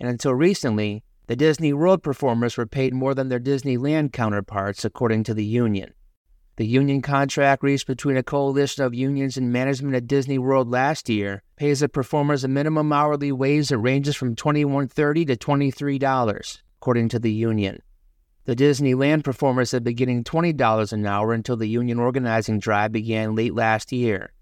And 0.00 0.08
until 0.08 0.34
recently, 0.34 1.04
the 1.26 1.36
Disney 1.36 1.72
World 1.72 2.02
performers 2.02 2.56
were 2.56 2.66
paid 2.66 2.94
more 2.94 3.14
than 3.14 3.28
their 3.28 3.40
Disneyland 3.40 4.12
counterparts, 4.12 4.84
according 4.84 5.24
to 5.24 5.34
the 5.34 5.44
union. 5.44 5.92
The 6.56 6.66
union 6.66 7.02
contract 7.02 7.64
reached 7.64 7.88
between 7.88 8.16
a 8.16 8.22
coalition 8.22 8.84
of 8.84 8.94
unions 8.94 9.36
and 9.36 9.52
management 9.52 9.96
at 9.96 10.06
Disney 10.06 10.38
World 10.38 10.70
last 10.70 11.08
year 11.08 11.42
pays 11.56 11.80
the 11.80 11.88
performers 11.88 12.44
a 12.44 12.48
minimum 12.48 12.92
hourly 12.92 13.32
wage 13.32 13.70
that 13.70 13.78
ranges 13.78 14.14
from 14.14 14.36
$21.30 14.36 15.26
to 15.26 15.36
$23, 15.36 16.58
according 16.78 17.08
to 17.08 17.18
the 17.18 17.32
union. 17.32 17.82
The 18.44 18.54
Disneyland 18.54 19.24
performers 19.24 19.72
had 19.72 19.82
been 19.82 19.96
getting 19.96 20.22
$20 20.22 20.92
an 20.92 21.06
hour 21.06 21.32
until 21.32 21.56
the 21.56 21.66
union 21.66 21.98
organizing 21.98 22.60
drive 22.60 22.92
began 22.92 23.34
late 23.34 23.54
last 23.54 23.90
year. 23.90 24.32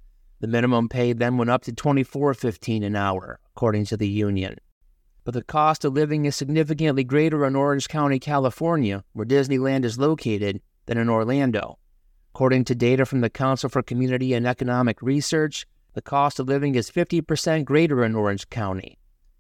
The 0.41 0.49
minimum 0.49 0.91
pay 0.91 1.15
then 1.15 1.39
went 1.39 1.51
up 1.51 1.63
to 1.63 1.73
$24.15 1.73 2.85
an 2.85 2.97
hour, 2.97 3.41
according 3.57 3.87
to 3.87 3.97
the 3.97 4.09
union. 4.09 4.57
But 5.25 5.33
the 5.33 5.45
cost 5.45 5.83
of 5.85 5.95
living 5.95 6.27
is 6.27 6.37
significantly 6.37 7.05
greater 7.05 7.47
in 7.47 7.57
Orange 7.57 7.89
County, 7.89 8.19
California, 8.19 9.03
where 9.15 9.25
Disneyland 9.25 9.85
is 9.85 9.99
located, 9.99 10.61
than 10.87 10.99
in 10.99 11.09
Orlando. 11.09 11.79
According 12.35 12.65
to 12.65 12.75
data 12.75 13.05
from 13.05 13.21
the 13.21 13.29
Council 13.29 13.69
for 13.69 13.83
Community 13.83 14.33
and 14.33 14.47
Economic 14.47 15.03
Research, 15.03 15.67
the 15.93 16.01
cost 16.01 16.41
of 16.41 16.49
living 16.49 16.75
is 16.75 16.91
50% 16.91 17.67
greater 17.67 18.03
in 18.03 18.15
Orange 18.15 18.49
County. 18.49 18.99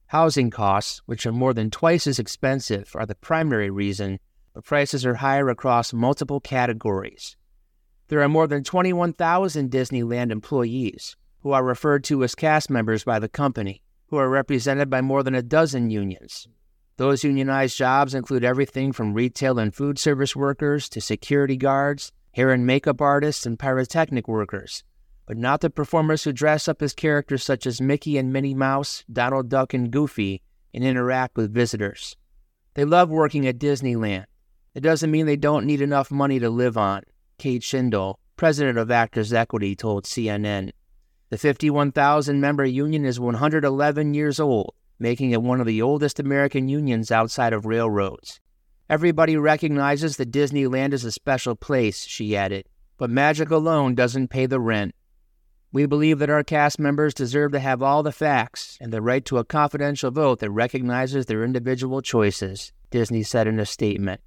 Housing 0.08 0.50
costs, 0.50 1.00
which 1.06 1.24
are 1.24 1.32
more 1.32 1.54
than 1.54 1.70
twice 1.70 2.06
as 2.06 2.18
expensive, 2.18 2.92
are 2.94 3.06
the 3.06 3.14
primary 3.14 3.70
reason, 3.70 4.20
but 4.52 4.66
prices 4.66 5.06
are 5.06 5.14
higher 5.14 5.48
across 5.48 5.94
multiple 5.94 6.38
categories. 6.38 7.34
There 8.08 8.20
are 8.20 8.28
more 8.28 8.46
than 8.46 8.62
21,000 8.62 9.70
Disneyland 9.70 10.30
employees, 10.30 11.16
who 11.40 11.52
are 11.52 11.64
referred 11.64 12.04
to 12.04 12.22
as 12.22 12.34
cast 12.34 12.68
members 12.68 13.04
by 13.04 13.18
the 13.18 13.26
company, 13.26 13.80
who 14.08 14.18
are 14.18 14.28
represented 14.28 14.90
by 14.90 15.00
more 15.00 15.22
than 15.22 15.34
a 15.34 15.40
dozen 15.40 15.88
unions. 15.88 16.46
Those 16.98 17.24
unionized 17.24 17.74
jobs 17.74 18.12
include 18.14 18.44
everything 18.44 18.92
from 18.92 19.14
retail 19.14 19.58
and 19.58 19.74
food 19.74 19.98
service 19.98 20.36
workers 20.36 20.90
to 20.90 21.00
security 21.00 21.56
guards 21.56 22.12
hair 22.32 22.50
and 22.50 22.66
makeup 22.66 23.00
artists, 23.00 23.46
and 23.46 23.58
pyrotechnic 23.58 24.26
workers, 24.26 24.84
but 25.26 25.36
not 25.36 25.60
the 25.60 25.70
performers 25.70 26.24
who 26.24 26.32
dress 26.32 26.68
up 26.68 26.82
as 26.82 26.92
characters 26.92 27.42
such 27.42 27.66
as 27.66 27.80
Mickey 27.80 28.18
and 28.18 28.32
Minnie 28.32 28.54
Mouse, 28.54 29.04
Donald 29.10 29.48
Duck, 29.48 29.74
and 29.74 29.90
Goofy 29.90 30.42
and 30.74 30.84
interact 30.84 31.36
with 31.36 31.54
visitors. 31.54 32.16
They 32.74 32.84
love 32.84 33.10
working 33.10 33.46
at 33.46 33.58
Disneyland. 33.58 34.24
It 34.74 34.80
doesn't 34.80 35.10
mean 35.10 35.26
they 35.26 35.36
don't 35.36 35.66
need 35.66 35.82
enough 35.82 36.10
money 36.10 36.38
to 36.38 36.48
live 36.48 36.78
on, 36.78 37.02
Kate 37.38 37.62
Shindle, 37.62 38.18
president 38.36 38.78
of 38.78 38.90
Actors 38.90 39.32
Equity, 39.32 39.76
told 39.76 40.04
CNN. 40.04 40.72
The 41.28 41.38
51,000 41.38 42.40
member 42.40 42.64
union 42.64 43.04
is 43.04 43.20
111 43.20 44.14
years 44.14 44.40
old, 44.40 44.74
making 44.98 45.30
it 45.30 45.42
one 45.42 45.60
of 45.60 45.66
the 45.66 45.82
oldest 45.82 46.20
American 46.20 46.68
unions 46.68 47.10
outside 47.10 47.52
of 47.52 47.66
railroads. 47.66 48.40
Everybody 48.92 49.38
recognizes 49.38 50.18
that 50.18 50.30
Disneyland 50.30 50.92
is 50.92 51.02
a 51.02 51.12
special 51.12 51.56
place, 51.56 52.04
she 52.04 52.36
added, 52.36 52.66
but 52.98 53.08
magic 53.08 53.50
alone 53.50 53.94
doesn't 53.94 54.28
pay 54.28 54.44
the 54.44 54.60
rent. 54.60 54.94
We 55.72 55.86
believe 55.86 56.18
that 56.18 56.28
our 56.28 56.44
cast 56.44 56.78
members 56.78 57.14
deserve 57.14 57.52
to 57.52 57.58
have 57.58 57.82
all 57.82 58.02
the 58.02 58.12
facts 58.12 58.76
and 58.82 58.92
the 58.92 59.00
right 59.00 59.24
to 59.24 59.38
a 59.38 59.46
confidential 59.46 60.10
vote 60.10 60.40
that 60.40 60.50
recognizes 60.50 61.24
their 61.24 61.42
individual 61.42 62.02
choices, 62.02 62.70
Disney 62.90 63.22
said 63.22 63.46
in 63.46 63.58
a 63.58 63.64
statement. 63.64 64.20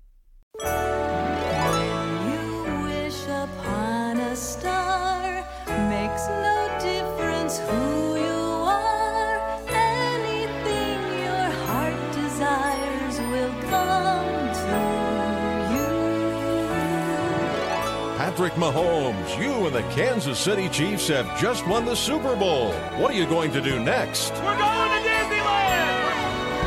Patrick 18.35 18.55
Mahomes, 18.55 19.41
you 19.41 19.65
and 19.65 19.73
the 19.73 19.81
Kansas 19.93 20.37
City 20.37 20.67
Chiefs 20.67 21.07
have 21.07 21.39
just 21.39 21.65
won 21.67 21.85
the 21.85 21.95
Super 21.95 22.35
Bowl. 22.35 22.73
What 22.99 23.09
are 23.09 23.13
you 23.13 23.25
going 23.25 23.49
to 23.53 23.61
do 23.61 23.79
next? 23.79 24.33
We're 24.33 24.57
going 24.57 24.89
to 24.91 24.97
Disneyland! 25.07 26.59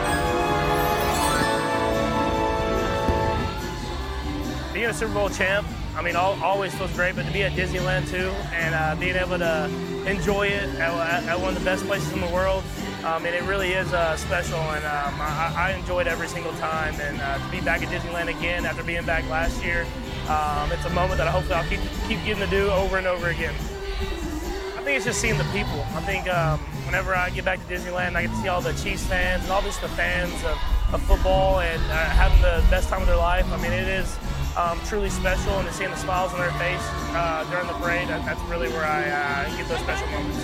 Being 4.72 4.86
a 4.86 4.94
Super 4.94 5.12
Bowl 5.12 5.28
champ, 5.28 5.66
I 5.94 6.00
mean, 6.00 6.16
all, 6.16 6.42
always 6.42 6.74
feels 6.74 6.90
great, 6.94 7.14
but 7.14 7.26
to 7.26 7.32
be 7.34 7.42
at 7.42 7.52
Disneyland 7.52 8.08
too 8.08 8.30
and 8.54 8.74
uh, 8.74 8.96
being 8.98 9.16
able 9.16 9.36
to 9.36 9.70
enjoy 10.06 10.46
it 10.46 10.74
at, 10.76 11.24
at, 11.24 11.38
one 11.38 11.50
of 11.50 11.58
the 11.58 11.64
best 11.66 11.84
places 11.84 12.10
in 12.14 12.22
the 12.22 12.32
world, 12.32 12.64
um, 13.04 13.26
and 13.26 13.34
it 13.34 13.42
really 13.42 13.72
is 13.72 13.92
uh, 13.92 14.16
special. 14.16 14.58
And 14.58 14.86
um, 14.86 15.20
I, 15.20 15.52
I 15.54 15.72
enjoy 15.78 16.00
it 16.00 16.06
every 16.06 16.28
single 16.28 16.52
time. 16.52 16.98
And 16.98 17.20
uh, 17.20 17.36
to 17.44 17.50
be 17.50 17.60
back 17.60 17.82
at 17.82 17.90
Disneyland 17.90 18.28
again 18.34 18.64
after 18.64 18.82
being 18.82 19.04
back 19.04 19.28
last 19.28 19.62
year, 19.62 19.86
um, 20.28 20.70
it's 20.72 20.84
a 20.84 20.90
moment 20.90 21.18
that 21.18 21.28
I 21.28 21.30
hopefully 21.30 21.54
I'll 21.54 21.68
keep 21.68 21.80
keep 22.06 22.22
getting 22.24 22.42
to 22.44 22.50
do 22.50 22.70
over 22.70 22.98
and 22.98 23.06
over 23.06 23.28
again. 23.28 23.54
I 23.54 24.82
think 24.82 24.96
it's 24.96 25.04
just 25.04 25.20
seeing 25.20 25.38
the 25.38 25.44
people. 25.44 25.80
I 25.94 26.00
think 26.02 26.28
um, 26.28 26.58
whenever 26.86 27.14
I 27.14 27.30
get 27.30 27.44
back 27.44 27.58
to 27.66 27.74
Disneyland, 27.74 28.16
I 28.16 28.22
get 28.22 28.30
to 28.30 28.36
see 28.42 28.48
all 28.48 28.60
the 28.60 28.72
Chiefs 28.74 29.04
fans 29.06 29.42
and 29.42 29.52
all 29.52 29.62
just 29.62 29.80
the 29.80 29.88
fans 29.88 30.32
of, 30.44 30.58
of 30.94 31.02
football 31.02 31.60
and 31.60 31.82
uh, 31.90 31.96
having 31.96 32.40
the 32.40 32.64
best 32.70 32.88
time 32.88 33.02
of 33.02 33.06
their 33.06 33.16
life. 33.16 33.50
I 33.52 33.56
mean, 33.60 33.72
it 33.72 33.88
is 33.88 34.18
um, 34.56 34.78
truly 34.86 35.10
special, 35.10 35.58
and 35.58 35.68
seeing 35.72 35.90
the 35.90 35.96
smiles 35.96 36.32
on 36.32 36.40
their 36.40 36.52
face 36.52 36.80
uh, 37.14 37.46
during 37.50 37.66
the 37.66 37.74
parade, 37.74 38.08
that's 38.08 38.40
really 38.42 38.68
where 38.68 38.84
I 38.84 39.08
uh, 39.08 39.56
get 39.56 39.68
those 39.68 39.80
special 39.80 40.06
moments. 40.08 40.38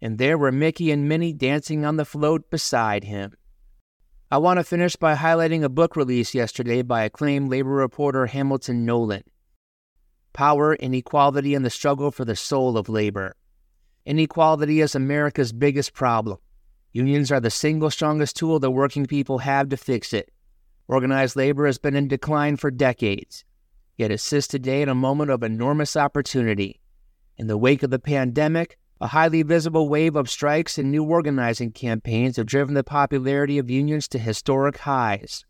And 0.00 0.18
there 0.18 0.36
were 0.36 0.52
Mickey 0.52 0.90
and 0.90 1.08
Minnie 1.08 1.32
dancing 1.32 1.84
on 1.84 1.96
the 1.96 2.04
float 2.04 2.50
beside 2.50 3.04
him. 3.04 3.34
I 4.32 4.38
want 4.38 4.56
to 4.56 4.64
finish 4.64 4.96
by 4.96 5.14
highlighting 5.14 5.62
a 5.62 5.68
book 5.68 5.94
released 5.94 6.32
yesterday 6.32 6.80
by 6.80 7.02
acclaimed 7.02 7.50
labor 7.50 7.68
reporter 7.68 8.24
Hamilton 8.24 8.86
Nolan 8.86 9.24
Power, 10.32 10.74
Inequality, 10.74 11.54
and 11.54 11.62
the 11.62 11.68
Struggle 11.68 12.10
for 12.10 12.24
the 12.24 12.34
Soul 12.34 12.78
of 12.78 12.88
Labor. 12.88 13.36
Inequality 14.06 14.80
is 14.80 14.94
America's 14.94 15.52
biggest 15.52 15.92
problem. 15.92 16.38
Unions 16.92 17.30
are 17.30 17.40
the 17.40 17.50
single 17.50 17.90
strongest 17.90 18.34
tool 18.34 18.58
the 18.58 18.70
working 18.70 19.04
people 19.04 19.40
have 19.40 19.68
to 19.68 19.76
fix 19.76 20.14
it. 20.14 20.30
Organized 20.88 21.36
labor 21.36 21.66
has 21.66 21.76
been 21.76 21.94
in 21.94 22.08
decline 22.08 22.56
for 22.56 22.70
decades, 22.70 23.44
yet 23.98 24.10
it 24.10 24.20
sits 24.20 24.46
today 24.46 24.80
in 24.80 24.88
a 24.88 24.94
moment 24.94 25.30
of 25.30 25.42
enormous 25.42 25.94
opportunity. 25.94 26.80
In 27.36 27.48
the 27.48 27.58
wake 27.58 27.82
of 27.82 27.90
the 27.90 27.98
pandemic, 27.98 28.78
a 29.02 29.08
highly 29.08 29.42
visible 29.42 29.88
wave 29.88 30.14
of 30.14 30.30
strikes 30.30 30.78
and 30.78 30.88
new 30.88 31.02
organizing 31.02 31.72
campaigns 31.72 32.36
have 32.36 32.46
driven 32.46 32.74
the 32.74 32.84
popularity 32.84 33.58
of 33.58 33.68
unions 33.68 34.06
to 34.06 34.16
historic 34.16 34.78
highs. 34.78 35.44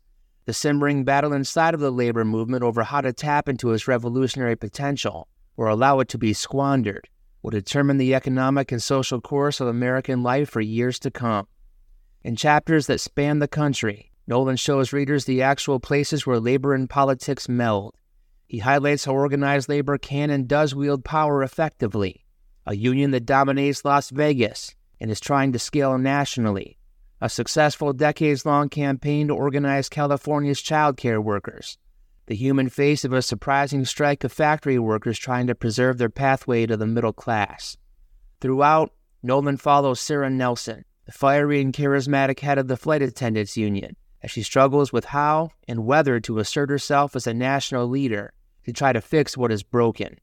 The 0.45 0.53
simmering 0.53 1.03
battle 1.03 1.33
inside 1.33 1.75
of 1.75 1.79
the 1.79 1.91
labor 1.91 2.25
movement 2.25 2.63
over 2.63 2.81
how 2.81 3.01
to 3.01 3.13
tap 3.13 3.47
into 3.47 3.71
its 3.71 3.87
revolutionary 3.87 4.55
potential 4.55 5.27
or 5.55 5.67
allow 5.67 5.99
it 5.99 6.07
to 6.09 6.17
be 6.17 6.33
squandered 6.33 7.07
will 7.43 7.51
determine 7.51 7.99
the 7.99 8.15
economic 8.15 8.71
and 8.71 8.81
social 8.81 9.21
course 9.21 9.59
of 9.59 9.67
American 9.67 10.23
life 10.23 10.49
for 10.49 10.59
years 10.59 10.97
to 10.97 11.11
come. 11.11 11.45
In 12.23 12.35
chapters 12.35 12.87
that 12.87 13.01
span 13.01 13.37
the 13.37 13.47
country, 13.47 14.11
Nolan 14.25 14.55
shows 14.55 14.91
readers 14.91 15.25
the 15.25 15.43
actual 15.43 15.79
places 15.79 16.25
where 16.25 16.39
labor 16.39 16.73
and 16.73 16.89
politics 16.89 17.47
meld. 17.47 17.93
He 18.47 18.57
highlights 18.57 19.05
how 19.05 19.13
organized 19.13 19.69
labor 19.69 19.99
can 19.99 20.31
and 20.31 20.47
does 20.47 20.73
wield 20.73 21.05
power 21.05 21.43
effectively 21.43 22.22
a 22.65 22.75
union 22.75 23.11
that 23.11 23.25
dominates 23.25 23.83
Las 23.83 24.09
Vegas 24.09 24.75
and 24.99 25.11
is 25.11 25.19
trying 25.19 25.51
to 25.51 25.59
scale 25.59 25.97
nationally, 25.97 26.77
a 27.19 27.29
successful 27.29 27.93
decades 27.93 28.45
long 28.45 28.69
campaign 28.69 29.27
to 29.27 29.33
organize 29.33 29.89
California's 29.89 30.61
child 30.61 30.97
care 30.97 31.21
workers, 31.21 31.77
the 32.25 32.35
human 32.35 32.69
face 32.69 33.03
of 33.03 33.13
a 33.13 33.21
surprising 33.21 33.85
strike 33.85 34.23
of 34.23 34.31
factory 34.31 34.79
workers 34.79 35.19
trying 35.19 35.47
to 35.47 35.55
preserve 35.55 35.97
their 35.97 36.09
pathway 36.09 36.65
to 36.65 36.77
the 36.77 36.87
middle 36.87 37.13
class. 37.13 37.77
Throughout, 38.39 38.91
Nolan 39.21 39.57
follows 39.57 39.99
Sarah 39.99 40.29
Nelson, 40.29 40.85
the 41.05 41.11
fiery 41.11 41.61
and 41.61 41.73
charismatic 41.73 42.39
head 42.39 42.57
of 42.57 42.67
the 42.67 42.77
Flight 42.77 43.01
Attendants 43.01 43.57
Union, 43.57 43.95
as 44.21 44.31
she 44.31 44.43
struggles 44.43 44.93
with 44.93 45.05
how 45.05 45.51
and 45.67 45.85
whether 45.85 46.19
to 46.21 46.39
assert 46.39 46.69
herself 46.69 47.15
as 47.15 47.27
a 47.27 47.33
national 47.33 47.87
leader 47.87 48.33
to 48.65 48.71
try 48.71 48.93
to 48.93 49.01
fix 49.01 49.37
what 49.37 49.51
is 49.51 49.63
broken. 49.63 50.17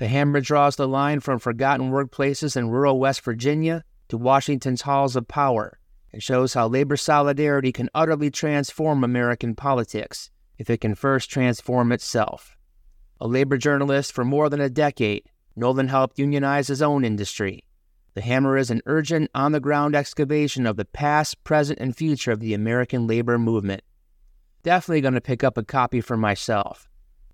The 0.00 0.08
hammer 0.08 0.40
draws 0.40 0.76
the 0.76 0.88
line 0.88 1.20
from 1.20 1.38
forgotten 1.38 1.90
workplaces 1.90 2.56
in 2.56 2.70
rural 2.70 2.98
West 2.98 3.20
Virginia 3.20 3.84
to 4.08 4.16
Washington's 4.16 4.80
halls 4.80 5.14
of 5.14 5.28
power 5.28 5.78
and 6.10 6.22
shows 6.22 6.54
how 6.54 6.68
labor 6.68 6.96
solidarity 6.96 7.70
can 7.70 7.90
utterly 7.94 8.30
transform 8.30 9.04
American 9.04 9.54
politics 9.54 10.30
if 10.56 10.70
it 10.70 10.80
can 10.80 10.94
first 10.94 11.28
transform 11.28 11.92
itself. 11.92 12.56
A 13.20 13.28
labor 13.28 13.58
journalist 13.58 14.14
for 14.14 14.24
more 14.24 14.48
than 14.48 14.62
a 14.62 14.70
decade, 14.70 15.24
Nolan 15.54 15.88
helped 15.88 16.18
unionize 16.18 16.68
his 16.68 16.80
own 16.80 17.04
industry. 17.04 17.62
The 18.14 18.22
Hammer 18.22 18.56
is 18.56 18.70
an 18.70 18.80
urgent, 18.86 19.30
on 19.34 19.52
the 19.52 19.60
ground 19.60 19.94
excavation 19.94 20.66
of 20.66 20.78
the 20.78 20.86
past, 20.86 21.44
present, 21.44 21.78
and 21.78 21.94
future 21.94 22.32
of 22.32 22.40
the 22.40 22.54
American 22.54 23.06
labor 23.06 23.38
movement. 23.38 23.82
Definitely 24.62 25.02
going 25.02 25.12
to 25.12 25.20
pick 25.20 25.44
up 25.44 25.58
a 25.58 25.62
copy 25.62 26.00
for 26.00 26.16
myself. 26.16 26.88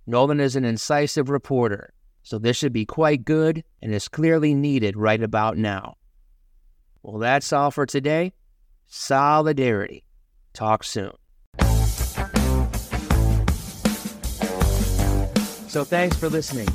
Nolan 0.04 0.40
is 0.40 0.56
an 0.56 0.64
incisive 0.64 1.30
reporter 1.30 1.92
so 2.26 2.40
this 2.40 2.56
should 2.56 2.72
be 2.72 2.84
quite 2.84 3.24
good 3.24 3.62
and 3.80 3.94
is 3.94 4.08
clearly 4.08 4.52
needed 4.52 4.96
right 4.96 5.22
about 5.22 5.56
now. 5.56 5.94
Well, 7.00 7.18
that's 7.18 7.52
all 7.52 7.70
for 7.70 7.86
today. 7.86 8.32
Solidarity. 8.88 10.04
Talk 10.52 10.82
soon. 10.82 11.12
So 15.68 15.84
thanks 15.84 16.16
for 16.16 16.28
listening. 16.28 16.66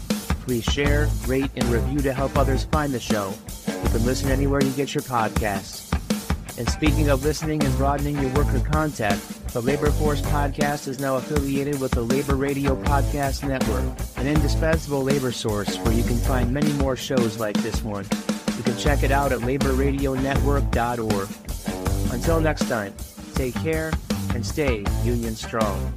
Please 0.46 0.64
share, 0.64 1.10
rate, 1.28 1.52
and 1.58 1.66
review 1.66 2.00
to 2.00 2.14
help 2.14 2.38
others 2.38 2.64
find 2.64 2.94
the 2.94 3.02
show. 3.02 3.34
You 3.68 3.90
can 3.90 4.06
listen 4.06 4.30
anywhere 4.32 4.64
you 4.64 4.72
get 4.72 4.96
your 4.96 5.02
podcasts. 5.02 5.92
And 6.58 6.70
speaking 6.70 7.10
of 7.10 7.26
listening 7.26 7.62
and 7.62 7.76
broadening 7.76 8.18
your 8.22 8.32
worker 8.36 8.62
contact, 8.72 9.20
the 9.54 9.62
Labor 9.62 9.92
Force 9.92 10.22
podcast 10.22 10.88
is 10.88 11.00
now 11.00 11.18
affiliated 11.18 11.80
with 11.82 11.92
the 11.92 12.02
Labor 12.02 12.36
Radio 12.36 12.82
Podcast 12.84 13.46
Network, 13.46 13.84
an 14.16 14.26
indispensable 14.26 15.04
labor 15.04 15.34
source 15.34 15.76
where 15.80 15.94
you 15.94 16.04
can 16.04 16.16
find 16.18 16.54
many 16.54 16.72
more 16.74 16.96
shows 16.96 17.38
like 17.38 17.58
this 17.58 17.84
one. 17.84 18.06
You 18.56 18.64
can 18.64 18.78
check 18.78 19.04
it 19.04 19.12
out 19.12 19.34
at 19.34 19.40
laborradionetwork.org. 19.40 22.14
Until 22.14 22.40
next 22.40 22.70
time, 22.70 22.94
take 23.34 23.56
care 23.56 23.92
and 24.34 24.46
stay 24.46 24.86
union 25.04 25.36
strong. 25.36 25.94